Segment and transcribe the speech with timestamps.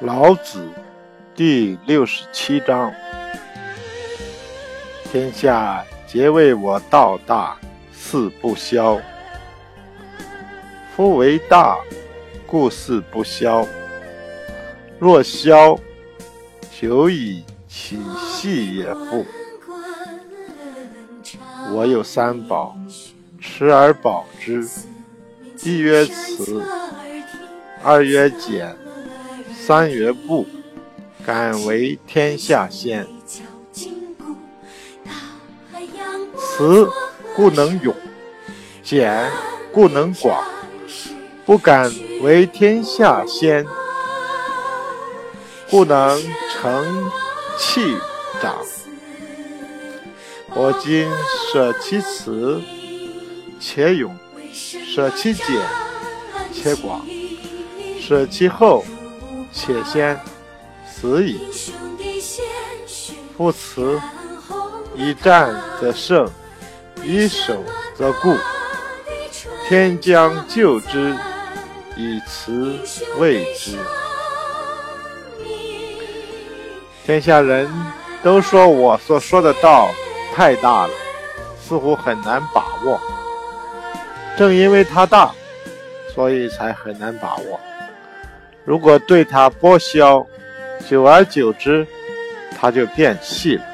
[0.00, 0.60] 老子
[1.34, 2.92] 第六十七章：
[5.10, 7.56] 天下皆为我道大，
[7.92, 9.00] 似不消。
[10.94, 11.76] 夫为大，
[12.46, 13.66] 故事不消。
[15.00, 15.78] 若消，
[16.80, 17.98] 久矣，其
[18.30, 19.26] 细也复。
[21.72, 22.76] 我有三宝，
[23.40, 24.64] 持而保之。
[25.62, 26.62] 一曰慈，
[27.82, 28.76] 二曰俭。
[29.56, 30.46] 三曰不，
[31.26, 33.06] 敢为天下先。
[36.36, 36.88] 慈
[37.36, 37.94] 故能勇，
[38.82, 39.30] 俭
[39.72, 40.42] 故能广。
[41.44, 41.90] 不敢
[42.22, 43.66] 为天下先，
[45.70, 46.20] 故能
[46.52, 47.10] 成
[47.58, 47.96] 器
[48.40, 48.56] 长。
[50.54, 51.08] 我今
[51.52, 52.60] 舍其慈，
[53.60, 54.10] 且勇；
[54.98, 55.46] 舍其俭，
[56.52, 57.00] 且广；
[58.00, 58.84] 舍其厚。
[59.52, 60.18] 且先
[60.84, 61.38] 死矣。
[63.36, 64.00] 夫慈，
[64.96, 66.28] 以战则胜，
[67.04, 67.62] 以守
[67.96, 68.34] 则固。
[69.68, 71.14] 天将救之，
[71.96, 72.76] 以慈
[73.18, 73.78] 卫之。
[77.06, 77.70] 天下人
[78.20, 79.88] 都说我所说的道
[80.34, 80.92] 太大了，
[81.64, 83.00] 似乎很难把握。
[84.38, 85.34] 正因为它大，
[86.14, 87.58] 所以才很难把握。
[88.64, 90.24] 如果对它剥削，
[90.88, 91.84] 久而久之，
[92.56, 93.64] 它就变细了。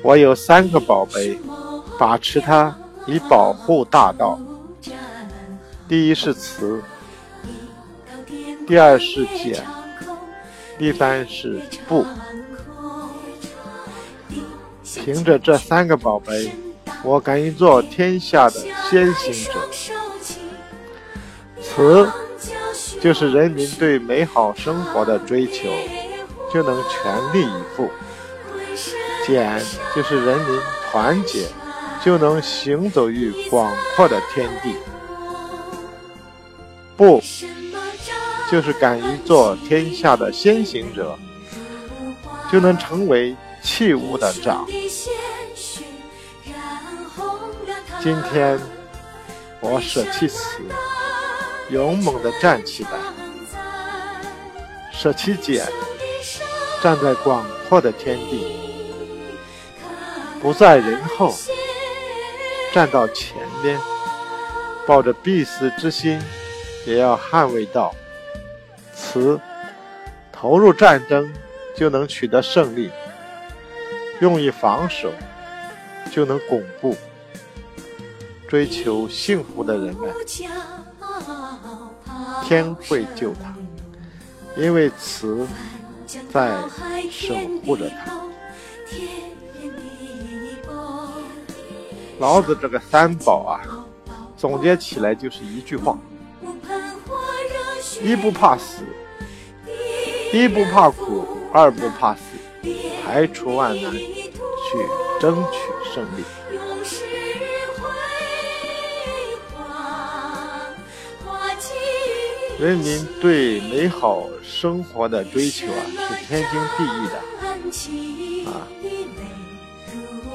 [0.00, 1.38] 我有三个宝贝，
[1.98, 2.74] 把持它
[3.06, 4.40] 以保护大道。
[5.86, 6.82] 第一是慈，
[8.66, 9.62] 第二是俭，
[10.78, 12.06] 第三是不。
[14.82, 16.50] 凭着这三个宝贝，
[17.02, 19.68] 我敢于做天下的先行者。
[21.62, 22.10] 慈。
[22.98, 25.68] 就是人民对美好生活的追求，
[26.52, 27.88] 就能全力以赴；
[29.24, 29.62] 俭
[29.94, 30.58] 就是人民
[30.90, 31.46] 团结，
[32.02, 34.70] 就能行走于广阔的天地；
[36.96, 37.22] 不，
[38.50, 41.16] 就是敢于做天下的先行者，
[42.50, 44.66] 就能成为器物的长。
[48.06, 48.56] 今天，
[49.58, 50.62] 我舍弃此。
[51.70, 52.90] 勇猛地站起来，
[54.92, 55.66] 舍弃茧，
[56.80, 58.56] 站在广阔的天地，
[60.40, 61.34] 不在人后，
[62.72, 63.76] 站到前边，
[64.86, 66.22] 抱着必死之心，
[66.84, 67.92] 也要捍卫道。
[68.94, 69.40] 慈，
[70.30, 71.34] 投入战争
[71.74, 72.88] 就能取得胜利；
[74.20, 75.10] 用以防守
[76.12, 76.96] 就能巩固。
[78.48, 80.14] 追求幸福的人们。
[82.44, 83.54] 天会救他，
[84.56, 85.46] 因为慈
[86.32, 86.56] 在
[87.10, 88.12] 守护着他。
[92.18, 93.60] 老子这个三宝啊，
[94.36, 95.98] 总结起来就是一句话：
[98.00, 98.84] 一不怕死，
[100.32, 102.20] 一不怕苦，二不怕死，
[103.04, 104.00] 排除万难去
[105.20, 105.58] 争取
[105.92, 106.24] 胜利。
[112.58, 118.66] 人民对美好生活的追求啊，是天经地义的啊，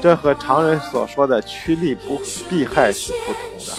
[0.00, 3.72] 这和常人所说的趋利不避害是不同的。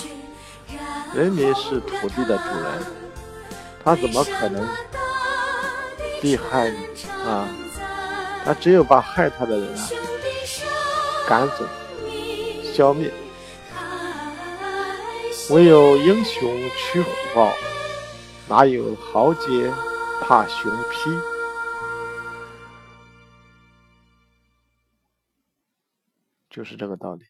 [1.15, 2.83] 人民是土地的主人，
[3.81, 4.67] 他怎么可能
[6.21, 6.77] 避害你
[7.25, 7.47] 啊？
[8.43, 9.89] 他只有把害他的人啊
[11.29, 11.65] 赶走、
[12.75, 13.09] 消灭。
[15.49, 17.53] 唯有英雄驱虎豹。
[18.49, 19.71] 哪有豪杰
[20.21, 21.09] 怕熊批？
[26.49, 27.25] 就是这个道理。